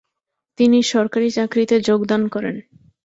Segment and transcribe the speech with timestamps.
[0.59, 2.55] তিনি সরকারি চাকরিতে যোগদান করেন।